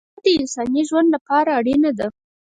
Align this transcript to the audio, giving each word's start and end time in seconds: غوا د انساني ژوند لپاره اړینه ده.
غوا 0.09 0.21
د 0.25 0.27
انساني 0.39 0.81
ژوند 0.89 1.09
لپاره 1.15 1.49
اړینه 1.59 1.91
ده. 1.99 2.07